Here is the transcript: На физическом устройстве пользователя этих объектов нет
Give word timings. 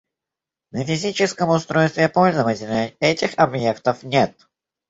На 0.71 0.83
физическом 0.83 1.49
устройстве 1.49 2.09
пользователя 2.09 2.91
этих 2.99 3.37
объектов 3.37 4.01
нет 4.01 4.35